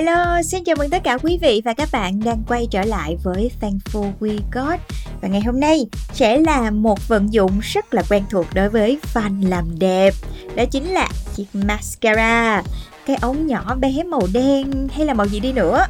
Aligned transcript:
Hello, 0.00 0.42
xin 0.42 0.64
chào 0.64 0.76
mừng 0.78 0.90
tất 0.90 1.02
cả 1.04 1.18
quý 1.18 1.38
vị 1.42 1.62
và 1.64 1.74
các 1.74 1.88
bạn 1.92 2.20
đang 2.24 2.42
quay 2.48 2.66
trở 2.70 2.82
lại 2.82 3.16
với 3.22 3.50
Thankful 3.60 4.12
We 4.20 4.38
Got. 4.52 4.80
Và 5.20 5.28
ngày 5.28 5.40
hôm 5.40 5.60
nay 5.60 5.86
sẽ 6.12 6.38
là 6.38 6.70
một 6.70 7.08
vận 7.08 7.32
dụng 7.32 7.60
rất 7.62 7.94
là 7.94 8.02
quen 8.10 8.24
thuộc 8.30 8.46
đối 8.54 8.68
với 8.68 8.98
fan 9.14 9.48
làm 9.48 9.78
đẹp. 9.78 10.14
Đó 10.56 10.64
chính 10.70 10.84
là 10.90 11.08
chiếc 11.34 11.44
mascara. 11.52 12.62
Cái 13.06 13.16
ống 13.20 13.46
nhỏ 13.46 13.76
bé 13.80 14.02
màu 14.06 14.22
đen 14.32 14.88
hay 14.92 15.06
là 15.06 15.14
màu 15.14 15.26
gì 15.26 15.40
đi 15.40 15.52
nữa 15.52 15.86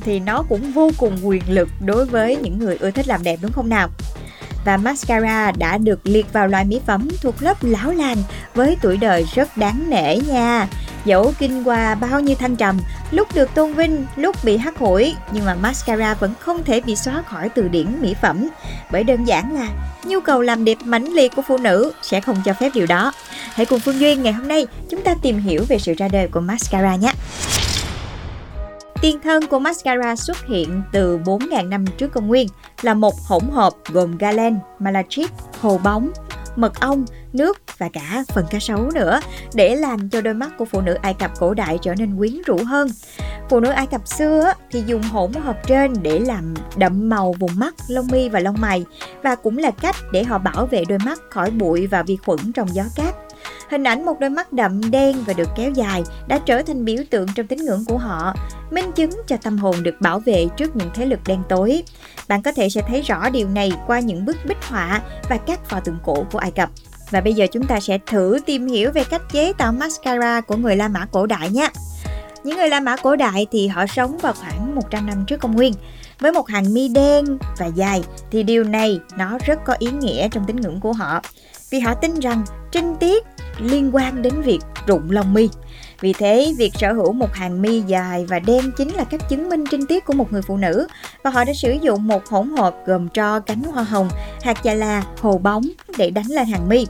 Thì 0.00 0.20
nó 0.20 0.44
cũng 0.48 0.72
vô 0.72 0.90
cùng 0.98 1.16
quyền 1.22 1.42
lực 1.48 1.68
đối 1.86 2.06
với 2.06 2.36
những 2.36 2.58
người 2.58 2.76
ưa 2.80 2.90
thích 2.90 3.08
làm 3.08 3.22
đẹp 3.22 3.38
đúng 3.42 3.52
không 3.52 3.68
nào? 3.68 3.88
Và 4.64 4.76
mascara 4.76 5.52
đã 5.52 5.78
được 5.78 6.06
liệt 6.06 6.32
vào 6.32 6.48
loại 6.48 6.64
mỹ 6.64 6.80
phẩm 6.86 7.08
thuộc 7.22 7.42
lớp 7.42 7.56
lão 7.60 7.90
làng 7.90 8.18
với 8.54 8.76
tuổi 8.82 8.96
đời 8.96 9.24
rất 9.34 9.56
đáng 9.56 9.90
nể 9.90 10.16
nha. 10.16 10.68
Dẫu 11.04 11.32
kinh 11.38 11.64
qua 11.64 11.94
bao 11.94 12.20
nhiêu 12.20 12.36
thăng 12.36 12.56
trầm, 12.56 12.78
lúc 13.10 13.28
được 13.34 13.54
tôn 13.54 13.72
vinh, 13.72 14.06
lúc 14.16 14.36
bị 14.44 14.56
hắt 14.56 14.78
hủi, 14.78 15.14
nhưng 15.32 15.44
mà 15.44 15.54
mascara 15.54 16.14
vẫn 16.14 16.34
không 16.40 16.64
thể 16.64 16.80
bị 16.80 16.96
xóa 16.96 17.22
khỏi 17.22 17.48
từ 17.48 17.68
điển 17.68 17.86
mỹ 18.00 18.14
phẩm. 18.22 18.48
Bởi 18.90 19.04
đơn 19.04 19.24
giản 19.24 19.54
là 19.54 19.68
nhu 20.04 20.20
cầu 20.20 20.42
làm 20.42 20.64
đẹp 20.64 20.78
mãnh 20.84 21.04
liệt 21.04 21.32
của 21.36 21.42
phụ 21.42 21.58
nữ 21.58 21.92
sẽ 22.02 22.20
không 22.20 22.36
cho 22.44 22.52
phép 22.52 22.70
điều 22.74 22.86
đó. 22.86 23.12
Hãy 23.54 23.66
cùng 23.66 23.80
Phương 23.80 24.00
Duyên 24.00 24.22
ngày 24.22 24.32
hôm 24.32 24.48
nay 24.48 24.66
chúng 24.90 25.02
ta 25.02 25.14
tìm 25.22 25.38
hiểu 25.38 25.64
về 25.68 25.78
sự 25.78 25.94
ra 25.98 26.08
đời 26.08 26.28
của 26.28 26.40
mascara 26.40 26.96
nhé. 26.96 27.12
Tiền 29.02 29.20
thân 29.24 29.46
của 29.46 29.58
mascara 29.58 30.16
xuất 30.16 30.46
hiện 30.46 30.82
từ 30.92 31.18
4.000 31.18 31.68
năm 31.68 31.84
trước 31.86 32.12
công 32.12 32.26
nguyên 32.26 32.48
là 32.82 32.94
một 32.94 33.14
hỗn 33.26 33.42
hợp 33.52 33.72
gồm 33.92 34.18
galen, 34.18 34.58
malachite, 34.78 35.34
hồ 35.60 35.80
bóng, 35.84 36.10
mật 36.56 36.80
ong, 36.80 37.04
nước 37.32 37.58
và 37.78 37.88
cả 37.92 38.24
phần 38.34 38.46
cá 38.50 38.58
sấu 38.58 38.90
nữa 38.94 39.20
để 39.54 39.74
làm 39.74 40.08
cho 40.08 40.20
đôi 40.20 40.34
mắt 40.34 40.50
của 40.58 40.64
phụ 40.64 40.80
nữ 40.80 40.94
Ai 41.02 41.14
Cập 41.14 41.38
cổ 41.38 41.54
đại 41.54 41.78
trở 41.82 41.94
nên 41.94 42.16
quyến 42.16 42.42
rũ 42.46 42.58
hơn. 42.66 42.88
Phụ 43.50 43.60
nữ 43.60 43.70
Ai 43.70 43.86
Cập 43.86 44.08
xưa 44.08 44.52
thì 44.70 44.82
dùng 44.86 45.02
hỗn 45.02 45.32
hợp 45.32 45.66
trên 45.66 45.92
để 46.02 46.18
làm 46.18 46.54
đậm 46.76 47.08
màu 47.08 47.34
vùng 47.38 47.50
mắt, 47.54 47.74
lông 47.88 48.06
mi 48.12 48.28
và 48.28 48.40
lông 48.40 48.56
mày 48.60 48.84
và 49.22 49.34
cũng 49.34 49.58
là 49.58 49.70
cách 49.70 49.96
để 50.12 50.24
họ 50.24 50.38
bảo 50.38 50.66
vệ 50.66 50.84
đôi 50.88 50.98
mắt 50.98 51.20
khỏi 51.30 51.50
bụi 51.50 51.86
và 51.86 52.02
vi 52.02 52.16
khuẩn 52.16 52.52
trong 52.52 52.74
gió 52.74 52.84
cát. 52.96 53.14
Hình 53.70 53.84
ảnh 53.84 54.04
một 54.04 54.20
đôi 54.20 54.30
mắt 54.30 54.52
đậm 54.52 54.90
đen 54.90 55.16
và 55.26 55.32
được 55.32 55.48
kéo 55.56 55.70
dài 55.70 56.02
đã 56.26 56.38
trở 56.38 56.62
thành 56.62 56.84
biểu 56.84 56.96
tượng 57.10 57.26
trong 57.34 57.46
tín 57.46 57.58
ngưỡng 57.58 57.84
của 57.86 57.98
họ, 57.98 58.34
minh 58.70 58.92
chứng 58.92 59.10
cho 59.26 59.36
tâm 59.36 59.58
hồn 59.58 59.82
được 59.82 60.00
bảo 60.00 60.20
vệ 60.20 60.46
trước 60.56 60.76
những 60.76 60.90
thế 60.94 61.06
lực 61.06 61.20
đen 61.26 61.42
tối. 61.48 61.82
Bạn 62.28 62.42
có 62.42 62.52
thể 62.52 62.68
sẽ 62.68 62.82
thấy 62.88 63.02
rõ 63.02 63.30
điều 63.30 63.48
này 63.48 63.72
qua 63.86 64.00
những 64.00 64.24
bức 64.24 64.36
bích 64.48 64.64
họa 64.64 65.00
và 65.28 65.36
các 65.36 65.64
pho 65.64 65.80
tượng 65.80 65.98
cổ 66.04 66.26
của 66.32 66.38
Ai 66.38 66.50
Cập. 66.50 66.70
Và 67.10 67.20
bây 67.20 67.34
giờ 67.34 67.46
chúng 67.52 67.66
ta 67.66 67.80
sẽ 67.80 67.98
thử 68.06 68.38
tìm 68.46 68.66
hiểu 68.66 68.90
về 68.92 69.04
cách 69.04 69.22
chế 69.32 69.52
tạo 69.52 69.72
mascara 69.72 70.40
của 70.40 70.56
người 70.56 70.76
La 70.76 70.88
Mã 70.88 71.06
cổ 71.12 71.26
đại 71.26 71.50
nhé. 71.50 71.68
Những 72.44 72.56
người 72.56 72.68
La 72.68 72.80
Mã 72.80 72.96
cổ 72.96 73.16
đại 73.16 73.46
thì 73.50 73.66
họ 73.66 73.86
sống 73.86 74.18
vào 74.18 74.32
khoảng 74.32 74.74
100 74.74 75.06
năm 75.06 75.24
trước 75.26 75.40
công 75.40 75.56
nguyên. 75.56 75.74
Với 76.20 76.32
một 76.32 76.48
hàng 76.48 76.74
mi 76.74 76.88
đen 76.88 77.24
và 77.58 77.66
dài 77.66 78.04
thì 78.30 78.42
điều 78.42 78.64
này 78.64 79.00
nó 79.18 79.38
rất 79.46 79.58
có 79.64 79.76
ý 79.78 79.90
nghĩa 79.90 80.28
trong 80.28 80.44
tín 80.46 80.56
ngưỡng 80.56 80.80
của 80.80 80.92
họ. 80.92 81.20
Vì 81.70 81.80
họ 81.80 81.94
tin 81.94 82.20
rằng 82.20 82.44
trinh 82.72 82.96
tiết 82.96 83.24
liên 83.58 83.94
quan 83.94 84.22
đến 84.22 84.42
việc 84.42 84.60
rụng 84.86 85.10
lông 85.10 85.34
mi. 85.34 85.48
Vì 86.00 86.12
thế, 86.12 86.54
việc 86.58 86.72
sở 86.74 86.92
hữu 86.92 87.12
một 87.12 87.34
hàng 87.34 87.62
mi 87.62 87.80
dài 87.80 88.26
và 88.28 88.38
đen 88.38 88.70
chính 88.76 88.94
là 88.94 89.04
cách 89.04 89.28
chứng 89.28 89.48
minh 89.48 89.64
trinh 89.70 89.86
tiết 89.86 90.04
của 90.04 90.12
một 90.12 90.32
người 90.32 90.42
phụ 90.42 90.56
nữ 90.56 90.86
và 91.22 91.30
họ 91.30 91.44
đã 91.44 91.52
sử 91.52 91.72
dụng 91.82 92.06
một 92.06 92.26
hỗn 92.26 92.56
hợp 92.56 92.74
gồm 92.86 93.08
tro 93.08 93.40
cánh 93.40 93.62
hoa 93.62 93.82
hồng, 93.82 94.08
hạt 94.42 94.58
chà 94.64 94.74
la, 94.74 95.02
hồ 95.20 95.38
bóng 95.38 95.62
để 95.98 96.10
đánh 96.10 96.26
lên 96.28 96.46
hàng 96.46 96.68
mi. 96.68 96.86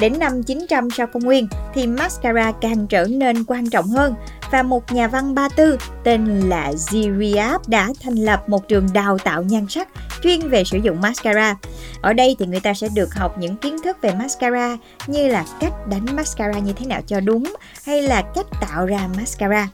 Đến 0.00 0.18
năm 0.18 0.42
900 0.42 0.90
sau 0.90 1.06
công 1.06 1.22
nguyên 1.22 1.48
thì 1.74 1.86
mascara 1.86 2.52
càng 2.60 2.86
trở 2.86 3.06
nên 3.06 3.44
quan 3.44 3.70
trọng 3.70 3.86
hơn 3.86 4.14
và 4.50 4.62
một 4.62 4.92
nhà 4.92 5.08
văn 5.08 5.34
Ba 5.34 5.48
Tư 5.48 5.78
tên 6.04 6.40
là 6.40 6.72
Ziriab 6.72 7.58
đã 7.66 7.88
thành 8.02 8.14
lập 8.14 8.48
một 8.48 8.68
trường 8.68 8.88
đào 8.92 9.18
tạo 9.18 9.42
nhan 9.42 9.66
sắc 9.68 9.88
chuyên 10.22 10.48
về 10.48 10.64
sử 10.64 10.78
dụng 10.78 11.00
mascara. 11.00 11.56
Ở 12.00 12.12
đây 12.12 12.36
thì 12.38 12.46
người 12.46 12.60
ta 12.60 12.74
sẽ 12.74 12.88
được 12.94 13.14
học 13.14 13.38
những 13.38 13.56
kiến 13.56 13.76
thức 13.84 13.96
về 14.02 14.14
mascara 14.14 14.76
như 15.06 15.28
là 15.28 15.44
cách 15.60 15.86
đánh 15.86 16.06
mascara 16.16 16.58
như 16.58 16.72
thế 16.72 16.86
nào 16.86 17.00
cho 17.06 17.20
đúng 17.20 17.54
hay 17.86 18.02
là 18.02 18.22
cách 18.34 18.46
tạo 18.60 18.86
ra 18.86 19.08
mascara. 19.16 19.68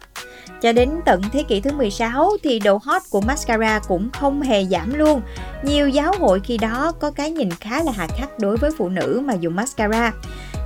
Cho 0.63 0.73
đến 0.73 0.91
tận 1.05 1.21
thế 1.33 1.43
kỷ 1.43 1.61
thứ 1.61 1.73
16 1.73 2.31
thì 2.43 2.59
độ 2.59 2.81
hot 2.85 3.03
của 3.11 3.21
mascara 3.21 3.81
cũng 3.89 4.11
không 4.13 4.43
hề 4.43 4.65
giảm 4.65 4.95
luôn. 4.95 5.21
Nhiều 5.63 5.89
giáo 5.89 6.13
hội 6.19 6.41
khi 6.45 6.59
đó 6.59 6.93
có 7.01 7.11
cái 7.11 7.31
nhìn 7.31 7.51
khá 7.51 7.83
là 7.83 7.93
hà 7.93 8.07
khắc 8.07 8.39
đối 8.39 8.57
với 8.57 8.71
phụ 8.79 8.89
nữ 8.89 9.23
mà 9.25 9.35
dùng 9.35 9.57
mascara. 9.57 10.13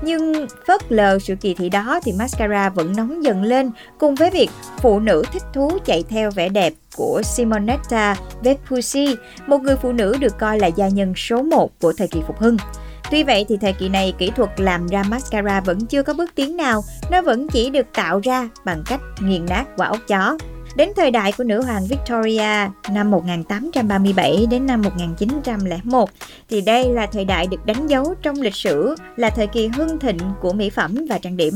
Nhưng 0.02 0.46
phớt 0.66 0.92
lờ 0.92 1.18
sự 1.18 1.34
kỳ 1.40 1.54
thị 1.54 1.68
đó 1.68 2.00
thì 2.04 2.12
mascara 2.12 2.68
vẫn 2.68 2.96
nóng 2.96 3.24
dần 3.24 3.42
lên 3.42 3.70
cùng 3.98 4.14
với 4.14 4.30
việc 4.30 4.50
phụ 4.78 5.00
nữ 5.00 5.22
thích 5.32 5.42
thú 5.52 5.78
chạy 5.84 6.04
theo 6.08 6.30
vẻ 6.30 6.48
đẹp 6.48 6.72
của 7.00 7.22
Simonetta 7.24 8.16
Vespucci, 8.42 9.16
một 9.46 9.62
người 9.62 9.76
phụ 9.76 9.92
nữ 9.92 10.16
được 10.20 10.38
coi 10.38 10.58
là 10.58 10.66
gia 10.66 10.88
nhân 10.88 11.14
số 11.16 11.42
1 11.42 11.70
của 11.80 11.92
thời 11.92 12.08
kỳ 12.08 12.20
phục 12.26 12.38
hưng. 12.38 12.56
Tuy 13.10 13.22
vậy 13.22 13.46
thì 13.48 13.56
thời 13.56 13.72
kỳ 13.72 13.88
này 13.88 14.12
kỹ 14.18 14.30
thuật 14.36 14.60
làm 14.60 14.86
ra 14.86 15.02
mascara 15.02 15.60
vẫn 15.60 15.86
chưa 15.86 16.02
có 16.02 16.14
bước 16.14 16.30
tiến 16.34 16.56
nào, 16.56 16.84
nó 17.10 17.22
vẫn 17.22 17.48
chỉ 17.48 17.70
được 17.70 17.86
tạo 17.94 18.20
ra 18.24 18.48
bằng 18.64 18.82
cách 18.86 19.00
nghiền 19.20 19.46
nát 19.46 19.64
quả 19.76 19.86
ốc 19.86 19.98
chó. 20.08 20.36
Đến 20.76 20.88
thời 20.96 21.10
đại 21.10 21.32
của 21.32 21.44
nữ 21.44 21.62
hoàng 21.62 21.86
Victoria 21.86 22.68
năm 22.90 23.10
1837 23.10 24.46
đến 24.50 24.66
năm 24.66 24.82
1901 24.82 26.10
thì 26.50 26.60
đây 26.60 26.88
là 26.88 27.06
thời 27.06 27.24
đại 27.24 27.46
được 27.46 27.66
đánh 27.66 27.86
dấu 27.86 28.14
trong 28.22 28.40
lịch 28.40 28.54
sử 28.54 28.94
là 29.16 29.30
thời 29.30 29.46
kỳ 29.46 29.66
hưng 29.66 29.98
thịnh 29.98 30.18
của 30.40 30.52
mỹ 30.52 30.70
phẩm 30.70 30.94
và 31.08 31.18
trang 31.18 31.36
điểm. 31.36 31.54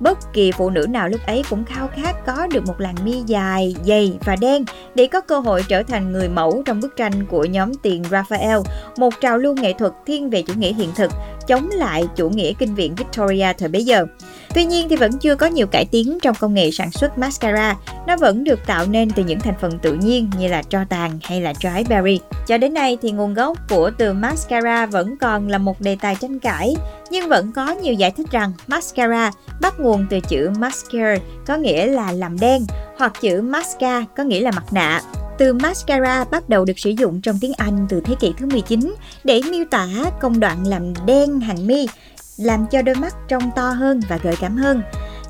Bất 0.00 0.18
kỳ 0.32 0.52
phụ 0.52 0.70
nữ 0.70 0.86
nào 0.90 1.08
lúc 1.08 1.20
ấy 1.26 1.42
cũng 1.50 1.64
khao 1.64 1.88
khát 1.88 2.26
có 2.26 2.46
được 2.46 2.66
một 2.66 2.80
làn 2.80 2.94
mi 3.04 3.22
dài, 3.26 3.76
dày 3.84 4.18
và 4.24 4.36
đen 4.36 4.64
để 4.94 5.06
có 5.06 5.20
cơ 5.20 5.38
hội 5.38 5.64
trở 5.68 5.82
thành 5.82 6.12
người 6.12 6.28
mẫu 6.28 6.62
trong 6.66 6.80
bức 6.80 6.96
tranh 6.96 7.26
của 7.26 7.44
nhóm 7.44 7.74
tiền 7.74 8.04
Raphael, 8.10 8.58
một 8.96 9.14
trào 9.20 9.38
lưu 9.38 9.54
nghệ 9.54 9.72
thuật 9.72 9.92
thiên 10.06 10.30
về 10.30 10.42
chủ 10.42 10.54
nghĩa 10.58 10.72
hiện 10.72 10.90
thực, 10.96 11.10
chống 11.48 11.68
lại 11.70 12.04
chủ 12.16 12.30
nghĩa 12.30 12.52
kinh 12.58 12.74
viện 12.74 12.94
Victoria 12.94 13.52
thời 13.58 13.68
bấy 13.68 13.84
giờ. 13.84 14.06
Tuy 14.54 14.64
nhiên 14.64 14.88
thì 14.88 14.96
vẫn 14.96 15.18
chưa 15.18 15.34
có 15.34 15.46
nhiều 15.46 15.66
cải 15.66 15.84
tiến 15.84 16.18
trong 16.22 16.34
công 16.40 16.54
nghệ 16.54 16.70
sản 16.70 16.90
xuất 16.90 17.18
mascara, 17.18 17.76
nó 18.06 18.16
vẫn 18.16 18.44
được 18.44 18.66
tạo 18.66 18.86
nên 18.86 19.10
từ 19.10 19.24
những 19.24 19.40
thành 19.40 19.54
phần 19.60 19.78
tự 19.78 19.94
nhiên 19.94 20.30
như 20.38 20.48
là 20.48 20.62
tro 20.62 20.84
tàn 20.88 21.18
hay 21.22 21.40
là 21.40 21.52
trái 21.52 21.84
berry. 21.88 22.20
Cho 22.46 22.58
đến 22.58 22.74
nay 22.74 22.98
thì 23.02 23.10
nguồn 23.10 23.34
gốc 23.34 23.58
của 23.68 23.90
từ 23.98 24.12
mascara 24.12 24.86
vẫn 24.86 25.16
còn 25.20 25.48
là 25.48 25.58
một 25.58 25.80
đề 25.80 25.96
tài 26.00 26.16
tranh 26.20 26.38
cãi, 26.38 26.76
nhưng 27.10 27.28
vẫn 27.28 27.52
có 27.52 27.72
nhiều 27.72 27.94
giải 27.94 28.10
thích 28.10 28.30
rằng 28.30 28.52
mascara 28.66 29.32
bắt 29.60 29.80
nguồn 29.80 30.06
từ 30.10 30.20
chữ 30.20 30.50
mascara 30.58 31.16
có 31.46 31.56
nghĩa 31.56 31.86
là 31.86 32.12
làm 32.12 32.40
đen 32.40 32.66
hoặc 32.98 33.12
chữ 33.20 33.42
masca 33.42 34.04
có 34.16 34.22
nghĩa 34.22 34.40
là 34.40 34.50
mặt 34.50 34.72
nạ. 34.72 35.00
Từ 35.38 35.52
mascara 35.52 36.24
bắt 36.24 36.48
đầu 36.48 36.64
được 36.64 36.78
sử 36.78 36.90
dụng 36.90 37.20
trong 37.20 37.38
tiếng 37.40 37.52
Anh 37.56 37.86
từ 37.88 38.00
thế 38.00 38.14
kỷ 38.20 38.32
thứ 38.38 38.46
19 38.46 38.94
để 39.24 39.40
miêu 39.50 39.64
tả 39.70 39.86
công 40.20 40.40
đoạn 40.40 40.66
làm 40.66 40.92
đen 41.06 41.40
hàng 41.40 41.66
mi, 41.66 41.88
làm 42.36 42.66
cho 42.70 42.82
đôi 42.82 42.94
mắt 42.94 43.14
trông 43.28 43.50
to 43.56 43.70
hơn 43.70 44.00
và 44.08 44.18
gợi 44.22 44.34
cảm 44.40 44.56
hơn. 44.56 44.82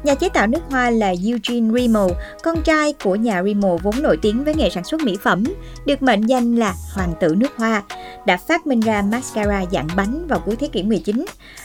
Nhà 0.02 0.14
chế 0.14 0.28
tạo 0.28 0.46
nước 0.46 0.60
hoa 0.70 0.90
là 0.90 1.06
Eugene 1.06 1.70
Rimmel, 1.74 2.10
con 2.42 2.62
trai 2.62 2.94
của 3.04 3.14
nhà 3.14 3.42
Rimmel 3.42 3.76
vốn 3.82 4.02
nổi 4.02 4.16
tiếng 4.22 4.44
với 4.44 4.54
nghề 4.54 4.70
sản 4.70 4.84
xuất 4.84 5.00
mỹ 5.00 5.16
phẩm, 5.22 5.44
được 5.86 6.02
mệnh 6.02 6.26
danh 6.26 6.56
là 6.56 6.74
hoàng 6.94 7.12
tử 7.20 7.34
nước 7.38 7.56
hoa, 7.56 7.82
đã 8.26 8.36
phát 8.36 8.66
minh 8.66 8.80
ra 8.80 9.02
mascara 9.02 9.64
dạng 9.72 9.88
bánh 9.96 10.26
vào 10.26 10.40
cuối 10.40 10.56
thế 10.56 10.68
kỷ 10.68 10.82
19. 10.82 11.24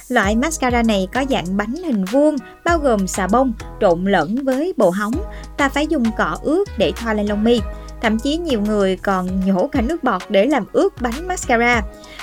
Loại 0.10 0.36
mascara 0.36 0.84
này 0.84 1.08
có 1.14 1.26
dạng 1.30 1.58
bánh 1.58 1.74
hình 1.74 2.06
vuông, 2.06 2.36
bao 2.66 2.78
gồm 2.78 3.08
xà 3.08 3.28
bông 3.28 3.54
trộn 3.82 4.06
lẫn 4.06 4.36
với 4.46 4.74
bồ 4.78 4.90
hóng. 4.90 5.14
Ta 5.58 5.70
phải 5.70 5.88
dùng 5.88 6.04
cọ 6.18 6.38
ướt 6.44 6.66
để 6.78 6.92
thoa 6.96 7.14
lên 7.14 7.26
lông 7.26 7.44
mi. 7.44 7.60
Thậm 8.04 8.20
chí 8.20 8.38
nhiều 8.38 8.62
người 8.62 8.96
còn 8.96 9.46
nhổ 9.46 9.68
cả 9.68 9.82
nước 9.82 10.04
bọt 10.04 10.22
để 10.30 10.46
làm 10.46 10.66
ướt 10.74 11.02
bánh 11.02 11.28
mascara. 11.28 11.82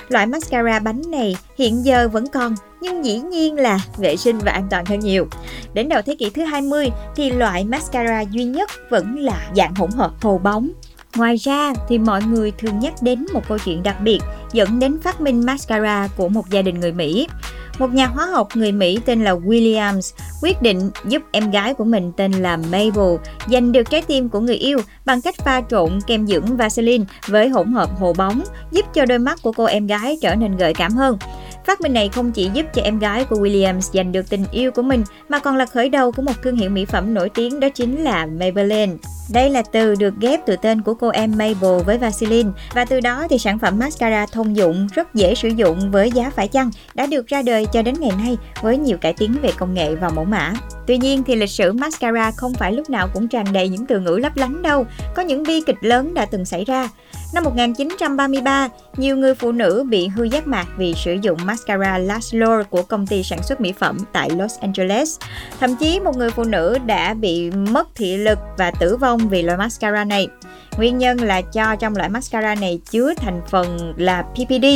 Loại 0.08 0.26
mascara 0.26 0.78
bánh 0.78 1.02
này 1.08 1.36
hiện 1.58 1.84
giờ 1.84 2.08
vẫn 2.08 2.26
còn, 2.26 2.54
nhưng 2.80 3.04
dĩ 3.04 3.18
nhiên 3.18 3.56
là 3.56 3.78
vệ 3.98 4.16
sinh 4.16 4.38
và 4.38 4.52
an 4.52 4.66
toàn 4.70 4.84
hơn 4.84 5.00
nhiều. 5.00 5.26
Đến 5.74 5.88
đầu 5.88 6.02
thế 6.06 6.16
kỷ 6.18 6.30
thứ 6.30 6.44
20 6.44 6.90
thì 7.16 7.30
loại 7.30 7.64
mascara 7.64 8.20
duy 8.20 8.44
nhất 8.44 8.70
vẫn 8.90 9.18
là 9.18 9.50
dạng 9.56 9.74
hỗn 9.74 9.90
hợp 9.90 10.10
hồ 10.22 10.38
bóng. 10.38 10.70
Ngoài 11.16 11.36
ra 11.36 11.72
thì 11.88 11.98
mọi 11.98 12.22
người 12.22 12.50
thường 12.50 12.78
nhắc 12.78 12.94
đến 13.02 13.26
một 13.32 13.42
câu 13.48 13.58
chuyện 13.58 13.82
đặc 13.82 13.96
biệt 14.00 14.20
dẫn 14.52 14.78
đến 14.78 15.00
phát 15.02 15.20
minh 15.20 15.46
mascara 15.46 16.08
của 16.16 16.28
một 16.28 16.50
gia 16.50 16.62
đình 16.62 16.80
người 16.80 16.92
Mỹ 16.92 17.28
một 17.78 17.94
nhà 17.94 18.06
hóa 18.06 18.26
học 18.26 18.48
người 18.54 18.72
Mỹ 18.72 18.98
tên 19.04 19.24
là 19.24 19.34
Williams 19.34 20.16
quyết 20.42 20.62
định 20.62 20.90
giúp 21.04 21.22
em 21.32 21.50
gái 21.50 21.74
của 21.74 21.84
mình 21.84 22.12
tên 22.16 22.32
là 22.32 22.56
Mabel 22.56 23.16
giành 23.48 23.72
được 23.72 23.90
trái 23.90 24.02
tim 24.02 24.28
của 24.28 24.40
người 24.40 24.56
yêu 24.56 24.78
bằng 25.04 25.20
cách 25.20 25.34
pha 25.44 25.62
trộn 25.70 25.98
kem 26.06 26.26
dưỡng 26.26 26.56
Vaseline 26.56 27.04
với 27.28 27.48
hỗn 27.48 27.72
hợp 27.72 27.90
hồ 27.98 28.12
bóng, 28.12 28.42
giúp 28.72 28.86
cho 28.94 29.06
đôi 29.06 29.18
mắt 29.18 29.38
của 29.42 29.52
cô 29.52 29.64
em 29.64 29.86
gái 29.86 30.18
trở 30.22 30.34
nên 30.34 30.56
gợi 30.56 30.74
cảm 30.74 30.92
hơn. 30.92 31.18
Phát 31.66 31.80
minh 31.80 31.92
này 31.92 32.08
không 32.08 32.32
chỉ 32.32 32.50
giúp 32.54 32.66
cho 32.74 32.82
em 32.82 32.98
gái 32.98 33.24
của 33.24 33.36
Williams 33.36 33.80
giành 33.80 34.12
được 34.12 34.30
tình 34.30 34.44
yêu 34.52 34.70
của 34.70 34.82
mình 34.82 35.04
mà 35.28 35.38
còn 35.38 35.56
là 35.56 35.66
khởi 35.66 35.88
đầu 35.88 36.12
của 36.12 36.22
một 36.22 36.42
thương 36.42 36.56
hiệu 36.56 36.70
mỹ 36.70 36.84
phẩm 36.84 37.14
nổi 37.14 37.28
tiếng 37.28 37.60
đó 37.60 37.68
chính 37.68 38.04
là 38.04 38.26
Maybelline. 38.26 38.92
Đây 39.32 39.50
là 39.50 39.62
từ 39.72 39.94
được 39.94 40.14
ghép 40.20 40.46
từ 40.46 40.56
tên 40.56 40.82
của 40.82 40.94
cô 40.94 41.08
em 41.08 41.30
Mabel 41.30 41.82
với 41.86 41.98
Vaseline 41.98 42.50
và 42.74 42.84
từ 42.84 43.00
đó 43.00 43.26
thì 43.30 43.38
sản 43.38 43.58
phẩm 43.58 43.78
mascara 43.78 44.26
thông 44.26 44.56
dụng 44.56 44.88
rất 44.94 45.14
dễ 45.14 45.34
sử 45.34 45.48
dụng 45.48 45.90
với 45.90 46.10
giá 46.10 46.30
phải 46.30 46.48
chăng 46.48 46.70
đã 46.94 47.06
được 47.06 47.26
ra 47.26 47.42
đời 47.42 47.66
cho 47.72 47.82
đến 47.82 47.94
ngày 48.00 48.12
nay 48.18 48.38
với 48.62 48.78
nhiều 48.78 48.98
cải 48.98 49.12
tiến 49.12 49.36
về 49.42 49.50
công 49.58 49.74
nghệ 49.74 49.94
và 49.94 50.08
mẫu 50.08 50.24
mã. 50.24 50.52
Tuy 50.86 50.98
nhiên 50.98 51.22
thì 51.22 51.36
lịch 51.36 51.50
sử 51.50 51.72
mascara 51.72 52.30
không 52.30 52.54
phải 52.54 52.72
lúc 52.72 52.90
nào 52.90 53.08
cũng 53.14 53.28
tràn 53.28 53.52
đầy 53.52 53.68
những 53.68 53.86
từ 53.86 54.00
ngữ 54.00 54.18
lấp 54.22 54.36
lánh 54.36 54.62
đâu, 54.62 54.86
có 55.14 55.22
những 55.22 55.42
bi 55.42 55.60
kịch 55.66 55.78
lớn 55.80 56.14
đã 56.14 56.24
từng 56.24 56.44
xảy 56.44 56.64
ra. 56.64 56.88
Năm 57.34 57.44
1933, 57.44 58.68
nhiều 58.96 59.16
người 59.16 59.34
phụ 59.34 59.52
nữ 59.52 59.84
bị 59.88 60.08
hư 60.08 60.24
giác 60.24 60.46
mạc 60.46 60.66
vì 60.76 60.94
sử 60.94 61.16
dụng 61.22 61.38
mascara 61.44 61.98
Laszlo 61.98 62.64
của 62.64 62.82
công 62.82 63.06
ty 63.06 63.22
sản 63.22 63.42
xuất 63.42 63.60
mỹ 63.60 63.72
phẩm 63.72 63.98
tại 64.12 64.30
Los 64.30 64.58
Angeles. 64.60 65.18
Thậm 65.60 65.76
chí 65.76 66.00
một 66.00 66.16
người 66.16 66.30
phụ 66.30 66.44
nữ 66.44 66.78
đã 66.86 67.14
bị 67.14 67.50
mất 67.50 67.88
thị 67.94 68.16
lực 68.16 68.38
và 68.58 68.70
tử 68.70 68.96
vong 68.96 69.19
vì 69.28 69.42
loại 69.42 69.58
mascara 69.58 70.04
này. 70.04 70.28
Nguyên 70.76 70.98
nhân 70.98 71.20
là 71.20 71.40
cho 71.40 71.76
trong 71.76 71.96
loại 71.96 72.08
mascara 72.08 72.54
này 72.54 72.80
chứa 72.90 73.14
thành 73.16 73.40
phần 73.48 73.94
là 73.96 74.22
PPD 74.22 74.66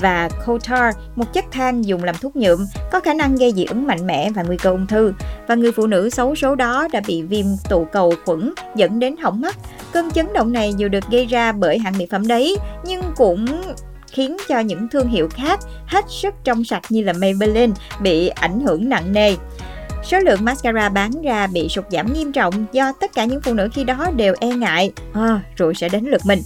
và 0.00 0.28
Cotar, 0.46 0.94
một 1.16 1.32
chất 1.32 1.44
than 1.50 1.84
dùng 1.84 2.04
làm 2.04 2.14
thuốc 2.20 2.36
nhuộm, 2.36 2.66
có 2.92 3.00
khả 3.00 3.14
năng 3.14 3.36
gây 3.36 3.52
dị 3.56 3.64
ứng 3.64 3.86
mạnh 3.86 4.06
mẽ 4.06 4.30
và 4.30 4.42
nguy 4.42 4.56
cơ 4.56 4.70
ung 4.70 4.86
thư. 4.86 5.12
Và 5.48 5.54
người 5.54 5.72
phụ 5.72 5.86
nữ 5.86 6.10
xấu 6.10 6.34
số 6.34 6.54
đó 6.54 6.88
đã 6.92 7.00
bị 7.06 7.22
viêm 7.22 7.46
tụ 7.68 7.86
cầu 7.92 8.12
khuẩn 8.24 8.54
dẫn 8.74 8.98
đến 8.98 9.16
hỏng 9.16 9.40
mắt. 9.40 9.56
Cơn 9.92 10.10
chấn 10.10 10.26
động 10.32 10.52
này 10.52 10.74
dù 10.76 10.88
được 10.88 11.04
gây 11.10 11.26
ra 11.26 11.52
bởi 11.52 11.78
hãng 11.78 11.98
mỹ 11.98 12.06
phẩm 12.10 12.26
đấy, 12.26 12.56
nhưng 12.84 13.02
cũng 13.16 13.46
khiến 14.12 14.36
cho 14.48 14.60
những 14.60 14.88
thương 14.88 15.08
hiệu 15.08 15.28
khác 15.28 15.60
hết 15.86 16.04
sức 16.08 16.34
trong 16.44 16.64
sạch 16.64 16.82
như 16.88 17.02
là 17.02 17.12
Maybelline 17.12 17.72
bị 18.00 18.28
ảnh 18.28 18.60
hưởng 18.60 18.88
nặng 18.88 19.12
nề. 19.12 19.34
Số 20.08 20.18
lượng 20.18 20.44
mascara 20.44 20.88
bán 20.88 21.10
ra 21.22 21.46
bị 21.46 21.68
sụt 21.68 21.84
giảm 21.90 22.12
nghiêm 22.12 22.32
trọng 22.32 22.66
do 22.72 22.92
tất 23.00 23.14
cả 23.14 23.24
những 23.24 23.40
phụ 23.40 23.54
nữ 23.54 23.68
khi 23.72 23.84
đó 23.84 24.10
đều 24.16 24.34
e 24.40 24.48
ngại 24.48 24.92
à, 25.12 25.40
rồi 25.56 25.74
sẽ 25.74 25.88
đến 25.88 26.04
lượt 26.04 26.20
mình. 26.24 26.42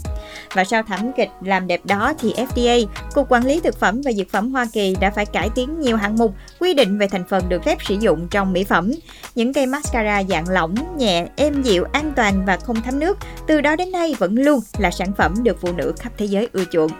Và 0.53 0.63
sau 0.63 0.83
thảm 0.83 1.11
kịch 1.17 1.29
làm 1.41 1.67
đẹp 1.67 1.85
đó 1.85 2.13
thì 2.19 2.33
FDA, 2.33 2.85
Cục 3.13 3.31
Quản 3.31 3.45
lý 3.45 3.59
Thực 3.59 3.79
phẩm 3.79 4.01
và 4.05 4.11
Dược 4.11 4.29
phẩm 4.29 4.51
Hoa 4.51 4.65
Kỳ 4.73 4.95
đã 4.99 5.11
phải 5.11 5.25
cải 5.25 5.49
tiến 5.55 5.79
nhiều 5.79 5.97
hạng 5.97 6.15
mục 6.15 6.35
quy 6.59 6.73
định 6.73 6.97
về 6.97 7.07
thành 7.07 7.23
phần 7.29 7.49
được 7.49 7.63
phép 7.63 7.77
sử 7.87 7.95
dụng 7.99 8.27
trong 8.31 8.53
mỹ 8.53 8.63
phẩm. 8.63 8.91
Những 9.35 9.53
cây 9.53 9.65
mascara 9.65 10.23
dạng 10.23 10.49
lỏng, 10.49 10.75
nhẹ, 10.97 11.25
êm 11.35 11.61
dịu, 11.61 11.85
an 11.91 12.13
toàn 12.15 12.45
và 12.45 12.57
không 12.57 12.81
thấm 12.81 12.99
nước, 12.99 13.17
từ 13.47 13.61
đó 13.61 13.75
đến 13.75 13.91
nay 13.91 14.15
vẫn 14.19 14.35
luôn 14.35 14.59
là 14.77 14.91
sản 14.91 15.11
phẩm 15.17 15.43
được 15.43 15.57
phụ 15.61 15.73
nữ 15.73 15.93
khắp 15.99 16.13
thế 16.17 16.25
giới 16.25 16.49
ưa 16.53 16.63
chuộng. 16.71 16.91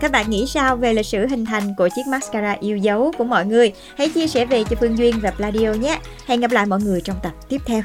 Các 0.00 0.12
bạn 0.12 0.30
nghĩ 0.30 0.46
sao 0.46 0.76
về 0.76 0.94
lịch 0.94 1.06
sử 1.06 1.26
hình 1.26 1.46
thành 1.46 1.74
của 1.74 1.88
chiếc 1.96 2.06
mascara 2.06 2.56
yêu 2.60 2.76
dấu 2.76 3.12
của 3.18 3.24
mọi 3.24 3.46
người? 3.46 3.72
Hãy 3.96 4.08
chia 4.08 4.26
sẻ 4.26 4.46
về 4.46 4.64
cho 4.64 4.76
Phương 4.80 4.98
Duyên 4.98 5.20
và 5.22 5.30
Pladio 5.30 5.72
nhé. 5.72 5.98
Hẹn 6.26 6.40
gặp 6.40 6.50
lại 6.50 6.66
mọi 6.66 6.80
người 6.80 7.00
trong 7.00 7.16
tập 7.22 7.32
tiếp 7.48 7.60
theo. 7.66 7.82